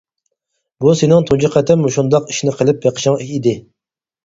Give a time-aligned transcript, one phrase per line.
[0.85, 3.57] بۇ سېنىڭ تۇنجى قېتىم مۇشۇنداق ئىشنى قىلىپ بېقىشىڭ ئىدى.